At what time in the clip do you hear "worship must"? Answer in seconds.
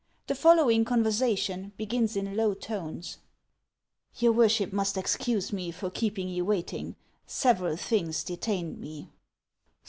4.31-4.97